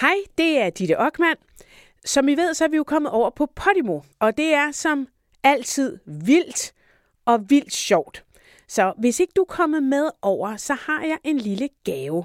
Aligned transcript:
Hej, 0.00 0.16
det 0.38 0.58
er 0.58 0.70
Ditte 0.70 0.98
Ockmann. 0.98 1.36
Som 2.04 2.28
I 2.28 2.34
ved, 2.34 2.54
så 2.54 2.64
er 2.64 2.68
vi 2.68 2.76
jo 2.76 2.84
kommet 2.84 3.12
over 3.12 3.30
på 3.30 3.46
Podimo, 3.46 4.00
og 4.18 4.36
det 4.36 4.54
er 4.54 4.70
som 4.70 5.08
altid 5.42 5.98
vildt 6.06 6.72
og 7.24 7.50
vildt 7.50 7.72
sjovt. 7.72 8.24
Så 8.68 8.92
hvis 8.98 9.20
ikke 9.20 9.32
du 9.36 9.40
er 9.40 9.44
kommet 9.44 9.82
med 9.82 10.10
over, 10.22 10.56
så 10.56 10.74
har 10.74 11.04
jeg 11.04 11.18
en 11.24 11.38
lille 11.38 11.68
gave. 11.84 12.24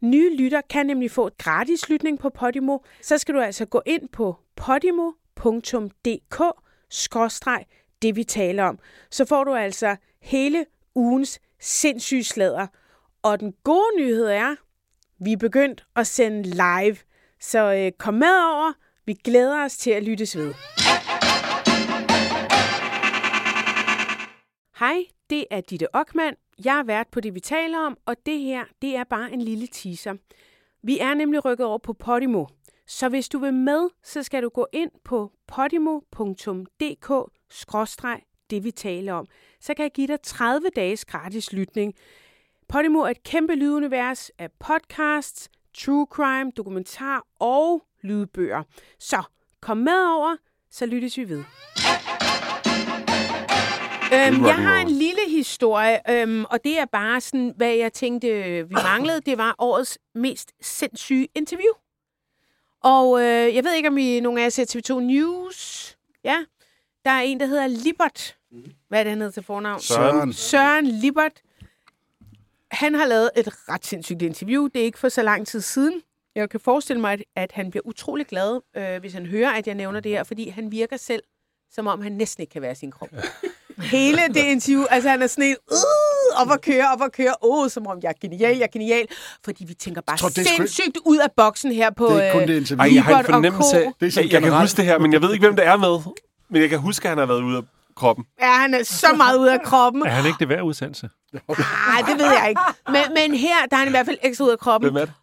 Nye 0.00 0.36
lytter 0.36 0.60
kan 0.70 0.86
nemlig 0.86 1.10
få 1.10 1.26
et 1.26 1.38
gratis 1.38 1.88
lytning 1.88 2.18
på 2.18 2.30
Podimo. 2.30 2.78
Så 3.02 3.18
skal 3.18 3.34
du 3.34 3.40
altså 3.40 3.64
gå 3.64 3.82
ind 3.86 4.08
på 4.08 4.36
podimo.dk 4.56 6.40
det 8.02 8.16
vi 8.16 8.24
taler 8.24 8.64
om. 8.64 8.78
Så 9.10 9.24
får 9.24 9.44
du 9.44 9.54
altså 9.54 9.96
hele 10.20 10.66
ugens 10.94 11.40
sindssyge 11.60 12.24
slader. 12.24 12.66
Og 13.22 13.40
den 13.40 13.54
gode 13.64 13.96
nyhed 13.98 14.26
er, 14.26 14.54
vi 15.24 15.32
er 15.32 15.36
begyndt 15.36 15.84
at 15.96 16.06
sende 16.06 16.42
live. 16.42 16.96
Så 17.40 17.74
øh, 17.74 17.92
kom 17.98 18.14
med 18.14 18.36
over. 18.52 18.72
Vi 19.06 19.12
glæder 19.12 19.64
os 19.64 19.76
til 19.76 19.90
at 19.90 20.02
lyttes 20.02 20.36
ved. 20.36 20.54
Hej, 24.78 25.04
det 25.30 25.44
er 25.50 25.60
Ditte 25.60 25.94
Ockmann. 25.94 26.36
Jeg 26.64 26.78
er 26.78 26.82
vært 26.82 27.08
på 27.12 27.20
det, 27.20 27.34
vi 27.34 27.40
taler 27.40 27.78
om, 27.78 27.98
og 28.06 28.16
det 28.26 28.40
her, 28.40 28.64
det 28.82 28.96
er 28.96 29.04
bare 29.04 29.32
en 29.32 29.42
lille 29.42 29.66
teaser. 29.66 30.14
Vi 30.82 30.98
er 30.98 31.14
nemlig 31.14 31.44
rykket 31.44 31.66
over 31.66 31.78
på 31.78 31.92
Podimo. 31.92 32.46
Så 32.86 33.08
hvis 33.08 33.28
du 33.28 33.38
vil 33.38 33.54
med, 33.54 33.88
så 34.02 34.22
skal 34.22 34.42
du 34.42 34.48
gå 34.48 34.66
ind 34.72 34.90
på 35.04 35.32
podimo.dk 35.46 37.10
det 38.50 38.64
vi 38.64 38.70
taler 38.70 39.12
om. 39.12 39.26
Så 39.60 39.74
kan 39.74 39.82
jeg 39.82 39.92
give 39.92 40.06
dig 40.06 40.20
30 40.22 40.68
dages 40.76 41.04
gratis 41.04 41.52
lytning. 41.52 41.94
Podimo 42.68 42.98
er 43.00 43.08
et 43.10 43.22
kæmpe 43.22 43.54
lydunivers 43.54 44.30
af 44.38 44.48
podcasts, 44.60 45.48
true 45.78 46.06
crime, 46.10 46.50
dokumentar 46.56 47.22
og 47.40 47.82
lydbøger. 48.02 48.62
Så 48.98 49.22
kom 49.60 49.76
med 49.76 50.06
over, 50.16 50.36
så 50.70 50.86
lyttes 50.86 51.18
vi 51.18 51.28
ved. 51.28 51.44
Øhm, 54.14 54.44
jeg 54.46 54.54
har 54.54 54.80
en 54.80 54.88
lille 54.90 55.20
historie, 55.28 56.10
øhm, 56.10 56.44
og 56.44 56.64
det 56.64 56.78
er 56.78 56.84
bare 56.84 57.20
sådan, 57.20 57.52
hvad 57.56 57.74
jeg 57.74 57.92
tænkte, 57.92 58.28
vi 58.68 58.74
manglede. 58.74 59.20
Det 59.20 59.38
var 59.38 59.54
årets 59.58 59.98
mest 60.14 60.52
sindssyge 60.60 61.28
interview. 61.34 61.72
Og 62.82 63.20
øh, 63.20 63.54
jeg 63.54 63.64
ved 63.64 63.74
ikke, 63.74 63.88
om 63.88 63.98
I 63.98 64.20
nogen 64.20 64.38
af 64.38 64.42
jer 64.42 64.48
ser 64.48 64.94
TV2 64.94 65.00
News. 65.00 65.96
Ja, 66.24 66.44
der 67.04 67.10
er 67.10 67.20
en, 67.20 67.40
der 67.40 67.46
hedder 67.46 67.66
Libert. 67.66 68.36
Hvad 68.88 68.98
er 68.98 69.02
det, 69.04 69.10
han 69.10 69.18
hedder 69.18 69.32
til 69.32 69.42
fornavn? 69.42 69.80
Søren. 69.80 70.32
Søren 70.32 70.86
Libert. 70.86 71.42
Han 72.74 72.94
har 72.94 73.06
lavet 73.06 73.30
et 73.36 73.48
ret 73.68 73.86
sindssygt 73.86 74.22
interview. 74.22 74.66
Det 74.66 74.80
er 74.80 74.84
ikke 74.84 74.98
for 74.98 75.08
så 75.08 75.22
lang 75.22 75.46
tid 75.46 75.60
siden. 75.60 76.00
Jeg 76.34 76.50
kan 76.50 76.60
forestille 76.60 77.00
mig, 77.00 77.12
at, 77.12 77.22
at 77.36 77.52
han 77.52 77.70
bliver 77.70 77.86
utrolig 77.86 78.26
glad, 78.26 78.60
øh, 78.76 79.00
hvis 79.00 79.12
han 79.12 79.26
hører, 79.26 79.50
at 79.50 79.66
jeg 79.66 79.74
nævner 79.74 80.00
det 80.00 80.12
her, 80.12 80.24
fordi 80.24 80.48
han 80.48 80.72
virker 80.72 80.96
selv, 80.96 81.22
som 81.72 81.86
om 81.86 82.02
han 82.02 82.12
næsten 82.12 82.40
ikke 82.42 82.52
kan 82.52 82.62
være 82.62 82.74
sin 82.74 82.90
krop. 82.90 83.08
Hele 83.78 84.18
det 84.28 84.36
interview, 84.36 84.84
altså 84.90 85.08
han 85.08 85.22
er 85.22 85.26
sådan 85.26 85.44
en, 85.44 85.56
uh, 85.72 86.40
op 86.40 86.50
og 86.50 86.60
køre, 86.60 86.92
op 86.92 87.00
og 87.00 87.12
køre, 87.12 87.34
åh, 87.42 87.64
oh, 87.64 87.70
som 87.70 87.86
om 87.86 87.98
jeg 88.02 88.08
er 88.08 88.12
genial, 88.20 88.56
jeg 88.56 88.64
er 88.64 88.70
genial, 88.72 89.06
fordi 89.44 89.64
vi 89.64 89.74
tænker 89.74 90.00
bare 90.00 90.16
Tror, 90.16 90.28
det 90.28 90.46
sindssygt 90.46 90.98
ud 91.04 91.18
af 91.18 91.28
boksen 91.36 91.72
her 91.72 91.90
på 91.90 92.06
Det 92.06 92.24
er 92.24 92.32
kun 92.32 92.42
øh, 92.42 92.48
det 92.48 92.56
interview. 92.56 92.88
Ej, 92.88 92.94
jeg 92.94 93.04
har 93.04 93.18
en 93.18 93.24
fornemmelse 93.24 93.76
af, 93.76 93.92
er 94.00 94.20
jeg, 94.22 94.32
jeg 94.32 94.42
kan 94.42 94.52
huske 94.60 94.76
det 94.76 94.84
her, 94.84 94.98
men 94.98 95.12
jeg 95.12 95.22
ved 95.22 95.32
ikke, 95.32 95.46
hvem 95.46 95.56
det 95.56 95.66
er 95.66 95.76
med. 95.76 95.98
Men 96.50 96.62
jeg 96.62 96.70
kan 96.70 96.78
huske, 96.78 97.04
at 97.04 97.08
han 97.08 97.18
har 97.18 97.26
været 97.26 97.42
ude 97.42 97.56
af 97.56 97.62
kroppen. 97.96 98.24
Ja, 98.40 98.52
han 98.52 98.74
er 98.74 98.82
så 98.82 99.06
meget 99.16 99.38
ude 99.38 99.52
af 99.52 99.62
kroppen. 99.62 100.02
Er 100.06 100.10
han 100.10 100.26
ikke 100.26 100.38
det 100.38 100.48
værd 100.48 100.62
udsendelse? 100.62 101.10
Nej, 101.32 102.00
det 102.08 102.18
ved 102.18 102.32
jeg 102.32 102.46
ikke. 102.48 102.60
Men, 102.88 103.02
men 103.14 103.34
her, 103.38 103.66
der 103.70 103.76
er 103.76 103.78
han 103.78 103.88
i 103.88 103.90
hvert 103.90 104.06
fald 104.06 104.18
ekstra 104.22 104.44
ud 104.44 104.50
af 104.50 104.58
kroppen. 104.58 104.90
Hvem 104.92 105.02
er 105.02 105.04
det? 105.04 105.14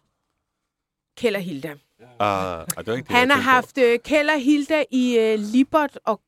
Keller 1.16 1.40
Hilda. 1.40 1.70
Uh, 1.70 1.76
det 2.78 2.86
var 2.86 2.94
ikke 2.94 3.08
det, 3.08 3.16
Han 3.16 3.30
har 3.30 3.40
haft 3.40 3.78
uh, 3.78 3.84
Keller 4.04 4.36
Hilda 4.36 4.84
i 4.90 5.18
uh, 5.34 5.40
Libert 5.40 5.98
og... 6.06 6.20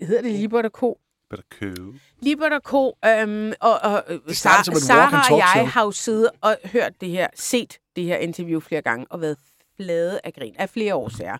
Hedder 0.00 0.22
det 0.22 0.32
Libert 0.32 0.64
og 0.64 0.70
Co? 0.70 0.98
Better 1.30 1.44
købe. 1.50 2.00
Libert 2.22 2.52
og 2.52 2.60
Co. 2.64 2.98
Øhm, 3.04 3.52
og, 3.60 3.78
og 3.82 4.04
øh, 4.08 4.18
Det 4.28 4.36
starter 4.36 4.62
som 4.62 4.74
Sara, 4.74 4.98
et 5.06 5.12
walk 5.12 5.14
and 5.14 5.22
Sara 5.24 5.32
og 5.34 5.38
jeg 5.38 5.50
show. 5.54 5.66
har 5.66 5.84
jo 5.84 5.90
siddet 5.90 6.30
og 6.40 6.56
hørt 6.64 6.92
det 7.00 7.08
her, 7.08 7.26
set 7.34 7.78
det 7.96 8.04
her 8.04 8.16
interview 8.16 8.60
flere 8.60 8.82
gange, 8.82 9.06
og 9.10 9.20
været 9.20 9.36
flade 9.76 10.20
af 10.24 10.34
grin 10.34 10.54
af 10.58 10.70
flere 10.70 10.94
årsager. 10.94 11.36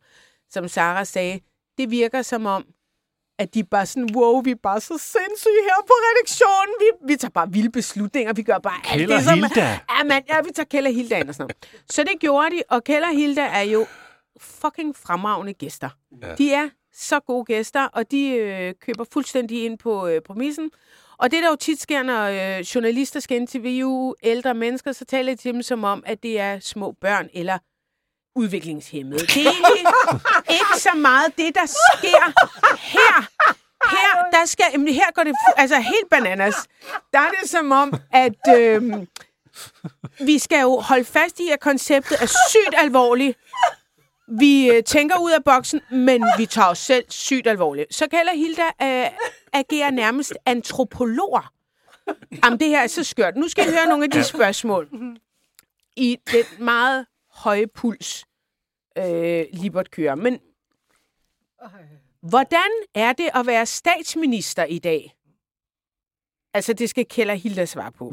Som 0.51 0.69
Sara 0.69 1.05
sagde, 1.05 1.41
det 1.79 1.91
virker 1.91 2.23
som 2.23 2.47
om, 2.47 2.65
at 3.39 3.55
de 3.55 3.65
bare 3.65 3.87
sådan, 3.87 4.09
wow, 4.17 4.43
vi 4.43 4.51
er 4.51 4.55
bare 4.63 4.81
så 4.81 4.99
sindssyge 4.99 5.63
her 5.63 5.83
på 5.87 5.93
redaktionen. 5.93 6.75
Vi, 6.81 7.13
vi 7.13 7.17
tager 7.17 7.31
bare 7.31 7.53
vilde 7.53 7.71
beslutninger. 7.71 8.33
Vi 8.33 8.43
gør 8.43 8.59
bare 8.59 8.75
alt 8.85 8.99
Keller 9.01 9.17
det, 9.17 9.25
som... 9.25 9.35
Hilda. 9.35 9.79
Ja, 9.99 10.05
man, 10.05 10.23
ja, 10.29 10.41
vi 10.41 10.51
tager 10.55 10.67
Keller 10.67 10.91
Hilda 10.91 11.19
ind 11.19 11.29
og 11.29 11.35
sådan 11.35 11.45
noget. 11.45 11.85
Så 11.91 12.03
det 12.03 12.21
gjorde 12.21 12.57
de, 12.57 12.63
og 12.69 12.85
Keller 12.85 13.13
Hilda 13.13 13.43
er 13.43 13.61
jo 13.61 13.87
fucking 14.41 14.97
fremragende 14.97 15.53
gæster. 15.53 15.89
Ja. 16.23 16.35
De 16.35 16.53
er 16.53 16.69
så 16.95 17.21
gode 17.21 17.45
gæster, 17.45 17.85
og 17.85 18.11
de 18.11 18.29
øh, 18.29 18.75
køber 18.81 19.05
fuldstændig 19.13 19.65
ind 19.65 19.79
på 19.79 20.07
øh, 20.07 20.21
præmissen. 20.21 20.71
Og 21.19 21.31
det, 21.31 21.43
der 21.43 21.49
jo 21.49 21.57
tit 21.57 21.81
sker, 21.81 22.03
når 22.03 22.25
øh, 22.25 22.61
journalister 22.61 23.21
skal 23.21 23.37
interviewe 23.37 24.15
ældre 24.23 24.55
mennesker, 24.55 24.93
så 24.93 25.05
taler 25.05 25.35
de 25.35 25.41
til 25.41 25.53
dem 25.53 25.63
som 25.63 25.85
om, 25.85 26.03
at 26.07 26.23
det 26.23 26.41
er 26.41 26.59
små 26.59 26.93
børn 27.01 27.29
eller 27.35 27.59
udviklingshemmede. 28.35 29.19
Det 29.19 29.47
er 29.47 30.53
ikke 30.53 30.79
så 30.79 30.91
meget 30.97 31.27
det, 31.39 31.55
der 31.55 31.67
sker 31.67 32.33
her. 32.79 33.29
Her, 33.91 34.31
der 34.33 34.45
skal, 34.45 34.65
jamen, 34.73 34.95
her 34.95 35.13
går 35.15 35.23
det 35.23 35.35
altså 35.57 35.77
helt 35.77 36.11
bananas. 36.11 36.55
Der 37.13 37.19
er 37.19 37.31
det 37.41 37.51
som 37.51 37.73
om, 37.73 37.95
at 38.13 38.57
øh, 38.59 38.93
vi 40.21 40.39
skal 40.39 40.61
jo 40.61 40.81
holde 40.81 41.05
fast 41.05 41.41
i, 41.41 41.49
at 41.49 41.61
konceptet 41.61 42.23
er 42.23 42.27
sygt 42.27 42.75
alvorligt. 42.79 43.39
Vi 44.29 44.71
øh, 44.71 44.85
tænker 44.85 45.19
ud 45.19 45.31
af 45.31 45.45
boksen, 45.45 45.81
men 45.91 46.25
vi 46.39 46.47
tager 46.47 46.69
os 46.69 46.79
selv 46.79 47.05
sygt 47.09 47.47
alvorligt. 47.47 47.95
Så 47.95 48.09
kalder 48.09 48.33
Hilda 48.33 48.65
øh, 48.83 49.11
agerer 49.53 49.91
nærmest 49.91 50.33
antropologer. 50.47 51.53
Jamen, 52.45 52.61
det 52.61 52.69
her 52.69 52.81
er 52.81 52.87
så 52.87 53.05
skørt. 53.05 53.37
Nu 53.37 53.49
skal 53.49 53.69
I 53.69 53.71
høre 53.71 53.87
nogle 53.87 54.05
af 54.05 54.11
de 54.11 54.25
spørgsmål. 54.25 54.89
I 55.97 56.19
den 56.33 56.45
meget 56.65 57.07
høje 57.33 57.67
puls, 57.67 58.25
øh, 58.99 59.45
Libert 59.53 59.91
kører. 59.91 60.15
Men 60.15 60.39
hvordan 62.23 62.71
er 62.95 63.13
det 63.13 63.31
at 63.35 63.47
være 63.47 63.67
statsminister 63.67 64.65
i 64.65 64.79
dag? 64.79 65.15
Altså, 66.55 66.73
det 66.73 66.91
skal 66.91 67.07
Keller 67.09 67.35
Hilda 67.35 67.67
svare 67.67 67.93
på. 67.93 68.13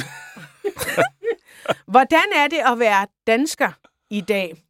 Hvordan 1.93 2.25
er 2.35 2.47
det 2.47 2.59
at 2.65 2.79
være 2.79 3.07
dansker 3.27 3.71
i 4.09 4.21
dag? 4.21 4.63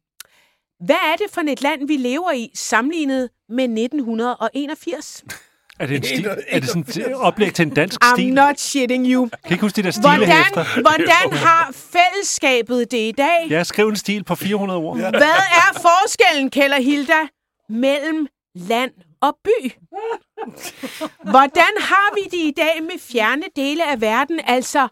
Hvad 0.80 0.96
er 1.12 1.16
det 1.16 1.26
for 1.30 1.40
et 1.40 1.62
land, 1.62 1.86
vi 1.86 1.96
lever 1.96 2.32
i, 2.32 2.50
sammenlignet 2.54 3.30
med 3.48 3.64
1981? 3.64 5.24
Er 5.80 5.86
det, 5.86 5.96
en 5.96 6.02
stil, 6.14 6.26
er 6.48 6.60
det 6.60 6.68
sådan 6.68 6.84
et 6.88 7.14
oplæg 7.14 7.54
til 7.54 7.62
en 7.62 7.74
dansk 7.74 8.04
I'm 8.04 8.14
stil? 8.14 8.34
not 8.34 8.60
shitting 8.60 9.06
you. 9.06 9.28
Kan 9.28 9.52
ikke 9.52 9.62
huske 9.62 9.76
de 9.76 9.82
der 9.82 9.90
stilehæfter? 9.90 10.64
Hvordan, 10.64 10.82
hvordan 10.82 11.38
har 11.46 11.70
fællesskabet 11.74 12.90
det 12.90 12.98
i 12.98 13.12
dag? 13.12 13.46
Ja, 13.50 13.64
skriv 13.64 13.88
en 13.88 13.96
stil 13.96 14.24
på 14.24 14.34
400 14.34 14.80
ord. 14.80 14.98
Ja. 14.98 15.10
Hvad 15.10 15.20
er 15.62 15.80
forskellen, 15.80 16.50
Keller 16.50 16.80
Hilda, 16.80 17.20
mellem 17.68 18.26
land 18.54 18.92
og 19.22 19.36
by? 19.44 19.70
Hvordan 21.30 21.72
har 21.80 22.14
vi 22.14 22.20
det 22.24 22.44
i 22.46 22.52
dag 22.56 22.82
med 22.82 22.98
fjerne 23.12 23.42
dele 23.56 23.90
af 23.90 24.00
verden? 24.00 24.40
Altså, 24.46 24.88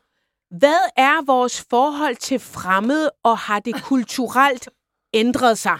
hvad 0.58 0.80
er 0.96 1.24
vores 1.26 1.66
forhold 1.70 2.16
til 2.16 2.38
fremmede, 2.38 3.10
og 3.24 3.38
har 3.38 3.58
det 3.58 3.82
kulturelt 3.82 4.68
ændret 5.14 5.58
sig? 5.58 5.78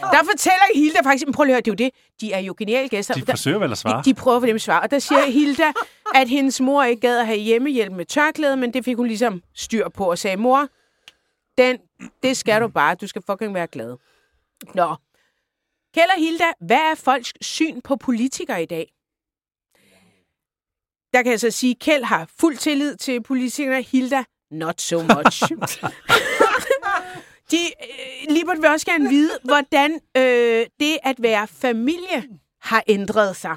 Der 0.00 0.24
fortæller 0.30 0.74
Hilda 0.74 1.00
faktisk, 1.00 1.26
men 1.26 1.34
prøv 1.34 1.44
lige 1.44 1.56
at 1.56 1.66
høre, 1.66 1.74
det 1.76 1.82
er 1.82 1.84
jo 1.84 1.90
det, 1.90 2.20
de 2.20 2.32
er 2.32 2.38
jo 2.38 2.54
geniale 2.58 2.88
gæster. 2.88 3.14
De 3.14 3.22
forsøger 3.26 3.58
vel 3.58 3.72
at 3.72 3.78
svare. 3.78 3.98
de, 3.98 4.04
de 4.04 4.14
prøver 4.14 4.40
for 4.40 4.46
dem 4.46 4.54
at 4.54 4.60
svare. 4.62 4.80
Og 4.82 4.90
der 4.90 4.98
siger 4.98 5.30
Hilda, 5.30 5.72
at 6.14 6.28
hendes 6.28 6.60
mor 6.60 6.82
ikke 6.84 7.00
gad 7.00 7.18
at 7.18 7.26
have 7.26 7.38
hjemmehjælp 7.38 7.92
med 7.92 8.04
tørklæde, 8.04 8.56
men 8.56 8.72
det 8.74 8.84
fik 8.84 8.96
hun 8.96 9.06
ligesom 9.06 9.42
styr 9.54 9.88
på 9.88 10.10
og 10.10 10.18
sagde, 10.18 10.36
mor, 10.36 10.68
den, 11.58 11.78
det 12.22 12.36
skal 12.36 12.60
du 12.60 12.68
bare. 12.68 12.94
Du 12.94 13.06
skal 13.06 13.22
fucking 13.30 13.54
være 13.54 13.66
glad. 13.66 13.96
Nå. 14.74 14.94
Kjell 15.94 16.10
og 16.16 16.20
Hilda, 16.20 16.44
hvad 16.60 16.76
er 16.90 16.94
folks 16.94 17.32
syn 17.40 17.80
på 17.80 17.96
politikere 17.96 18.62
i 18.62 18.66
dag? 18.66 18.92
Der 21.12 21.22
kan 21.22 21.32
jeg 21.32 21.40
så 21.40 21.50
sige, 21.50 21.70
at 21.70 21.78
Kjell 21.78 22.04
har 22.04 22.28
fuld 22.40 22.56
tillid 22.56 22.96
til 22.96 23.22
politikerne. 23.22 23.82
Hilda, 23.82 24.24
not 24.50 24.80
so 24.80 25.02
much. 25.02 25.42
De, 27.50 27.56
øh, 27.56 28.34
Libert 28.34 28.56
vil 28.62 28.70
også 28.70 28.86
gerne 28.86 29.08
vide, 29.08 29.30
hvordan 29.44 30.00
øh, 30.16 30.66
det 30.80 30.98
at 31.02 31.16
være 31.18 31.46
familie 31.60 32.24
har 32.62 32.82
ændret 32.88 33.36
sig. 33.36 33.56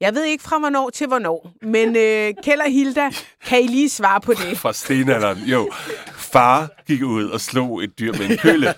Jeg 0.00 0.14
ved 0.14 0.24
ikke 0.24 0.44
fra 0.44 0.58
hvornår 0.58 0.90
til 0.90 1.06
hvornår, 1.06 1.50
men 1.62 1.96
øh, 1.96 2.34
Kjell 2.42 2.60
og 2.60 2.70
Hilda, 2.70 3.10
kan 3.46 3.62
I 3.62 3.66
lige 3.66 3.88
svare 3.88 4.20
på 4.20 4.32
det? 4.32 4.58
Fra 4.58 4.72
stenalderen. 4.72 5.38
Jo, 5.38 5.70
far 6.16 6.68
gik 6.86 7.02
ud 7.02 7.24
og 7.28 7.40
slog 7.40 7.84
et 7.84 7.98
dyr 7.98 8.12
med 8.12 8.30
en 8.30 8.36
kølle. 8.36 8.74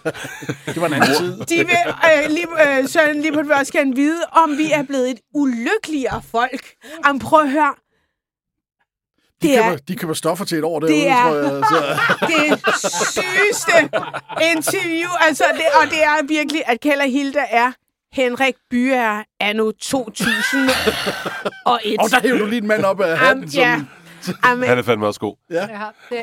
Det 0.67 0.81
var 0.81 0.87
en 0.87 0.93
anden 0.93 1.15
tid. 1.19 1.39
De 1.39 1.57
vil, 1.57 1.77
øh, 1.87 2.31
lige, 2.31 2.79
øh, 2.79 2.89
Søren 2.89 3.21
Libert 3.23 3.47
vil 3.47 3.55
også 3.55 3.73
gerne 3.73 3.95
vide, 3.95 4.23
om 4.33 4.59
vi 4.59 4.71
er 4.73 4.83
blevet 4.83 5.11
et 5.11 5.21
ulykkeligere 5.35 6.23
folk. 6.31 6.67
Jamen, 7.07 7.21
prøv 7.21 7.41
at 7.41 7.51
høre. 7.51 7.75
Det 9.43 9.58
er- 9.58 9.62
køber, 9.62 9.76
de 9.88 9.96
køber 9.96 10.14
stoffer 10.14 10.44
til 10.44 10.58
et 10.58 10.64
år 10.64 10.81
derude, 10.81 10.94
Det 10.94 11.08
er- 11.08 11.23
tror 11.23 11.35
jeg. 11.35 11.62
Så. 11.70 11.79
det 12.31 12.61
sygeste 13.12 13.73
interview. 14.56 15.08
Altså, 15.20 15.44
det, 15.55 15.62
og 15.82 15.90
det 15.90 16.02
er 16.02 16.26
virkelig, 16.29 16.62
at 16.67 16.81
Kjell 16.81 17.00
og 17.00 17.06
Hilda 17.11 17.40
er 17.50 17.73
Henrik 18.12 18.55
Byer 18.70 19.23
anno 19.40 19.70
2001. 19.70 20.70
Og 21.67 22.11
der 22.11 22.20
hæver 22.23 22.38
du 22.38 22.46
lige 22.46 22.61
en 22.61 22.67
mand 22.67 22.85
op 22.85 23.00
af 23.00 23.19
hatten. 23.19 23.44
ja. 23.44 23.75
Som, 23.76 23.88
Amen, 24.43 24.69
Han 24.69 24.79
er 24.79 24.83
fandme 24.83 25.07
også 25.07 25.21
god. 25.21 25.37
Ja, 25.51 25.61
det, 25.61 25.69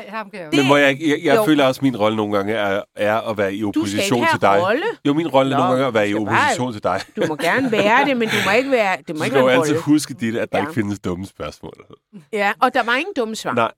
ham 0.08 0.30
kan 0.30 0.40
jeg 0.40 0.52
Det- 0.52 0.58
Men 0.58 0.66
må 0.68 0.76
jeg, 0.76 0.98
jeg, 1.00 1.18
jeg 1.24 1.36
Jo. 1.36 1.44
føler 1.44 1.64
også, 1.64 1.78
at 1.78 1.82
min 1.82 1.96
rolle 1.96 2.16
nogle 2.16 2.36
gange 2.36 2.52
er, 2.54 2.82
er 2.96 3.20
at 3.20 3.38
være 3.38 3.54
i 3.54 3.60
du 3.60 3.72
skal 3.72 3.80
opposition 3.80 4.26
til 4.32 4.40
dig. 4.40 4.48
have 4.50 4.64
rolle. 4.66 4.82
Jo, 5.06 5.14
min 5.14 5.28
rolle 5.28 5.54
er 5.54 5.58
nogle 5.58 5.72
gange 5.72 5.86
at 5.86 5.94
være 5.94 6.08
i 6.08 6.12
du 6.12 6.16
skal 6.16 6.26
bare- 6.26 6.38
opposition 6.42 6.72
til 6.72 6.82
dig. 6.82 7.00
Du 7.16 7.22
må 7.28 7.36
gerne 7.36 7.72
være 7.72 8.04
det, 8.04 8.16
men 8.16 8.28
du 8.28 8.34
må 8.46 8.52
ikke 8.52 8.70
være, 8.70 8.96
det 8.96 9.08
må 9.08 9.18
Du 9.18 9.24
ikke 9.24 9.26
skal 9.26 9.38
jo 9.40 9.44
være 9.46 9.54
en 9.54 9.60
altid 9.60 9.74
rolle. 9.74 9.82
huske 9.84 10.14
dit, 10.14 10.36
at 10.36 10.52
der 10.52 10.58
Ja. 10.58 10.64
ikke 10.64 10.74
findes 10.74 10.98
dumme 10.98 11.26
spørgsmål. 11.26 11.72
Ja, 12.32 12.52
og 12.62 12.74
der 12.74 12.82
var 12.82 12.94
ingen 12.94 13.14
dumme 13.16 13.36
svar. 13.36 13.52
Nej. 13.54 13.72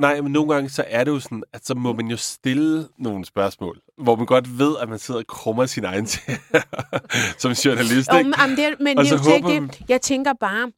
Nej, 0.00 0.20
men 0.20 0.32
nogle 0.32 0.54
gange 0.54 0.70
så 0.70 0.84
er 0.88 1.04
det 1.04 1.10
jo 1.10 1.18
sådan, 1.20 1.42
at 1.52 1.66
så 1.66 1.74
må 1.74 1.92
man 1.92 2.06
jo 2.06 2.16
stille 2.16 2.88
nogle 2.98 3.24
spørgsmål, 3.24 3.78
hvor 4.02 4.16
man 4.16 4.26
godt 4.26 4.58
ved, 4.58 4.76
at 4.82 4.88
man 4.88 4.98
sidder 4.98 5.20
og 5.20 5.26
krummer 5.26 5.66
sin 5.66 5.84
egen 5.84 6.06
til 6.06 6.20
som 7.38 7.52
journalist. 7.52 8.12
Jo, 8.12 8.18
Ikke? 8.18 8.30
men, 8.30 8.34
jamen, 8.40 8.56
det, 8.56 8.64
er- 8.64 8.74
men 8.80 8.98
Og 8.98 9.04
det 9.04 9.12
er 9.12 9.16
jo 9.16 9.40
håber 9.42 9.60
det. 9.68 9.80
Jeg 9.88 10.00
tænker 10.00 10.32
bare, 10.40 10.70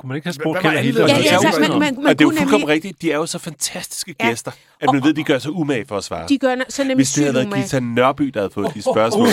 Kunne 0.00 0.08
man 0.08 0.16
ikke 0.16 0.26
have 0.26 0.32
spurgt 0.34 0.64
var 0.64 0.70
og 0.70 0.76
Ja, 0.76 0.82
det? 0.82 1.24
ja, 1.24 1.58
men- 1.68 1.78
man 1.78 1.96
og 1.96 2.02
det 2.02 2.20
er 2.20 2.24
jo 2.24 2.28
kunne 2.28 2.36
fuldkommen 2.38 2.50
nemlig- 2.50 2.68
rigtigt. 2.68 3.02
De 3.02 3.12
er 3.12 3.16
jo 3.16 3.26
så 3.26 3.38
fantastiske 3.38 4.14
Ja. 4.20 4.28
gæster, 4.28 4.50
at 4.80 4.92
man 4.92 5.04
ved, 5.04 5.14
de 5.14 5.24
gør 5.24 5.38
sig 5.38 5.50
umage 5.52 5.86
for 5.88 5.96
at 5.96 6.04
svare. 6.04 6.28
de 6.28 6.38
gør 6.38 6.56
så 6.68 6.82
nemlig 6.82 6.96
Hvis 6.96 7.12
det 7.12 7.24
havde 7.24 7.34
været. 7.50 7.54
Gita 7.64 7.80
Nørby, 7.80 8.24
der 8.24 8.40
havde 8.40 8.50
fået 8.50 8.74
de 8.74 8.82
spørgsmål, 8.92 9.28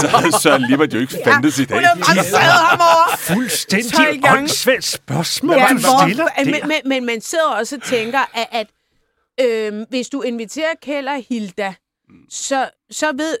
så 0.00 0.08
havde 0.08 0.40
Søren 0.42 0.62
Lippert 0.62 0.94
jo 0.94 0.98
ikke 0.98 1.18
fandtes 1.24 1.58
i 1.58 1.64
dag. 1.64 1.76
Hun 1.76 1.84
har 1.84 1.94
bare 2.14 2.24
sad 2.24 2.38
ham 2.38 2.80
over. 2.80 3.16
Fuldstændig 3.18 3.92
12 3.92 4.20
gange. 4.22 4.38
åndssvagt 4.38 4.84
spørgsmål, 4.84 5.56
Ja, 5.56 5.68
du 5.72 5.78
stiller 6.06 6.26
men, 6.44 6.54
men, 6.68 6.80
men 6.86 7.06
man 7.06 7.20
sidder 7.20 7.44
også 7.60 7.76
og 7.76 7.82
tænker, 7.82 8.20
at, 8.34 8.46
at 8.52 8.66
øhm, 9.46 9.84
hvis 9.90 10.08
du 10.08 10.20
inviterer 10.22 10.72
Kjell 10.82 11.08
og 11.08 11.24
Hilda, 11.28 11.74
så, 12.30 12.68
så 12.90 13.06
ved 13.16 13.36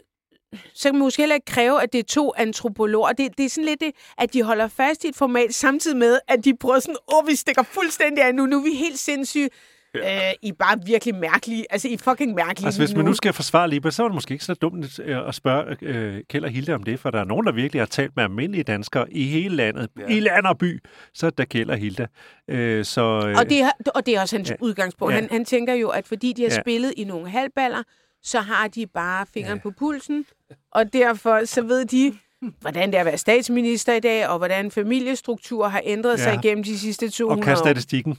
så 0.74 0.88
kan 0.88 0.94
man 0.94 1.00
måske 1.02 1.22
heller 1.22 1.34
ikke 1.34 1.44
kræve, 1.44 1.82
at 1.82 1.92
det 1.92 1.98
er 1.98 2.02
to 2.04 2.32
antropologer. 2.36 3.12
Det, 3.12 3.38
det 3.38 3.44
er 3.44 3.50
sådan 3.50 3.64
lidt 3.64 3.80
det, 3.80 3.90
at 4.18 4.32
de 4.32 4.42
holder 4.42 4.68
fast 4.68 5.04
i 5.04 5.08
et 5.08 5.16
format, 5.16 5.54
samtidig 5.54 5.96
med, 5.96 6.18
at 6.28 6.44
de 6.44 6.56
prøver 6.60 6.78
sådan, 6.78 6.96
åh, 7.14 7.26
vi 7.28 7.34
stikker 7.34 7.62
fuldstændig 7.62 8.24
af 8.24 8.34
nu, 8.34 8.46
nu 8.46 8.58
er 8.58 8.62
vi 8.62 8.74
helt 8.74 8.98
sindssyge. 8.98 9.48
Ja. 9.94 10.28
Øh, 10.28 10.34
I 10.42 10.48
er 10.48 10.52
bare 10.52 10.78
virkelig 10.86 11.14
mærkelige. 11.14 11.64
Altså, 11.70 11.88
I 11.88 11.92
er 11.92 11.98
fucking 11.98 12.34
mærkelige 12.34 12.66
Altså, 12.66 12.80
hvis 12.80 12.90
lige 12.90 12.96
man 12.98 13.06
nu 13.06 13.12
skal 13.14 13.32
forsvare 13.32 13.70
Liba, 13.70 13.90
så 13.90 14.02
er 14.02 14.08
det 14.08 14.14
måske 14.14 14.32
ikke 14.32 14.44
så 14.44 14.54
dumt 14.54 14.98
øh, 15.04 15.28
at 15.28 15.34
spørge 15.34 15.76
øh, 15.82 16.20
Kjell 16.30 16.44
og 16.44 16.50
Hilde 16.50 16.74
om 16.74 16.82
det, 16.82 17.00
for 17.00 17.10
der 17.10 17.20
er 17.20 17.24
nogen, 17.24 17.46
der 17.46 17.52
virkelig 17.52 17.80
har 17.80 17.86
talt 17.86 18.12
med 18.16 18.24
almindelige 18.24 18.62
danskere 18.64 19.12
i 19.12 19.24
hele 19.24 19.56
landet, 19.56 19.88
Ja. 19.98 20.06
i 20.14 20.20
land 20.20 20.46
og 20.46 20.58
by, 20.58 20.80
så 21.14 21.26
er 21.26 21.30
det 21.30 21.48
Kjell 21.48 21.70
og 21.70 21.76
Hilda. 21.76 22.06
Øh, 22.50 22.84
så, 22.84 23.00
øh, 23.02 23.36
Og 23.38 23.50
det, 23.50 23.60
er, 23.60 23.70
og 23.94 24.06
det 24.06 24.16
er 24.16 24.20
også 24.20 24.36
hans 24.36 24.50
ja. 24.50 24.54
Udgangspunkt. 24.60 25.14
Ja. 25.14 25.20
Han, 25.20 25.28
han 25.30 25.44
tænker 25.44 25.74
jo, 25.74 25.88
at 25.88 26.06
fordi 26.06 26.32
de 26.32 26.42
har. 26.42 26.50
Ja. 26.50 26.60
spillet 26.60 26.94
i 26.96 27.04
nogle 27.04 27.30
halvballer, 27.30 27.82
så 28.26 28.40
har 28.40 28.68
de 28.68 28.86
bare 28.86 29.26
fingeren 29.34 29.58
ja. 29.58 29.62
på 29.62 29.70
pulsen, 29.70 30.26
og 30.70 30.92
derfor 30.92 31.44
så 31.44 31.62
ved 31.62 31.84
de, 31.84 32.18
hvordan 32.60 32.88
det 32.88 32.96
er 32.96 33.00
at 33.00 33.06
være 33.06 33.18
statsminister 33.18 33.94
i 33.94 34.00
dag, 34.00 34.28
og 34.28 34.38
hvordan 34.38 34.70
familiestruktur 34.70 35.68
har 35.68 35.82
ændret 35.84 36.18
ja. 36.18 36.22
sig 36.22 36.34
igennem 36.34 36.64
de 36.64 36.78
sidste 36.78 37.10
200 37.10 37.40
og 37.40 37.44
kan 37.44 37.52
år. 37.52 37.56
statistikken. 37.56 38.18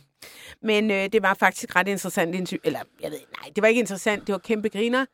Men 0.62 0.92
øh, 0.92 1.10
det 1.14 1.22
var 1.22 1.34
faktisk 1.34 1.76
ret 1.76 1.88
interessant 1.88 2.36
interview. 2.36 2.62
Eller, 2.64 2.80
jeg 3.02 3.12
ved 3.12 3.20
nej, 3.42 3.52
det 3.56 3.62
var 3.62 3.68
ikke 3.68 3.80
interessant. 3.80 4.28
Det 4.28 4.34
var 4.34 4.40
kæmpe 4.40 4.70
griner. 4.70 5.06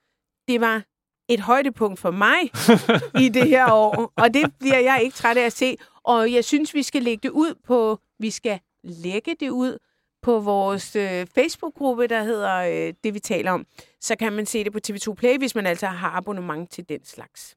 Det 0.47 0.61
var 0.61 0.83
et 1.29 1.39
højdepunkt 1.39 1.99
for 1.99 2.11
mig 2.11 2.39
i 3.25 3.29
det 3.29 3.47
her 3.47 3.71
år. 3.71 4.13
Og 4.15 4.33
det 4.33 4.53
bliver 4.59 4.79
jeg 4.79 4.99
ikke 5.03 5.15
træt 5.15 5.37
af 5.37 5.45
at 5.45 5.53
se. 5.53 5.77
Og 6.03 6.33
jeg 6.33 6.45
synes, 6.45 6.73
vi 6.73 6.83
skal 6.83 7.03
lægge 7.03 7.19
det 7.23 7.29
ud 7.29 7.55
på... 7.67 7.99
Vi 8.19 8.29
skal 8.29 8.59
lægge 8.83 9.35
det 9.39 9.49
ud 9.49 9.77
på 10.23 10.39
vores 10.39 10.95
øh, 10.95 11.27
Facebook-gruppe, 11.35 12.07
der 12.07 12.23
hedder 12.23 12.55
øh, 12.55 12.93
Det, 13.03 13.13
vi 13.13 13.19
taler 13.19 13.51
om. 13.51 13.65
Så 14.01 14.15
kan 14.15 14.33
man 14.33 14.45
se 14.45 14.63
det 14.63 14.71
på 14.73 14.79
TV2 14.87 15.13
Play, 15.13 15.37
hvis 15.37 15.55
man 15.55 15.65
altså 15.65 15.87
har 15.87 16.09
abonnement 16.09 16.71
til 16.71 16.89
den 16.89 17.05
slags. 17.05 17.55